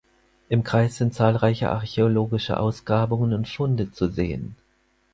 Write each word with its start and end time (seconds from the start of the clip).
Im 0.49 0.63
Kreis 0.63 0.95
sind 0.97 1.13
zahlreiche 1.13 1.69
archäologische 1.69 2.59
Ausgrabungen 2.59 3.33
und 3.33 3.47
Funde 3.47 3.91
zu 3.91 4.07
sehen. 4.09 4.55